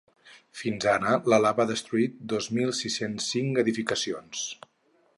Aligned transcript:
Fins 0.61 0.87
ara 0.93 1.11
la 1.33 1.39
lava 1.43 1.63
ha 1.67 1.71
destruït 1.73 2.17
dos 2.35 2.49
mil 2.59 2.75
sis-cents 2.81 3.31
cinc 3.35 3.65
edificacions. 3.67 4.47